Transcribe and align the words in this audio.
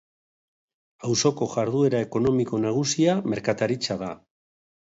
Auzoko 1.09 1.47
jarduera 1.51 2.01
ekonomiko 2.07 2.63
nagusia 2.65 3.15
merkataritza 3.35 4.01
da. 4.05 4.11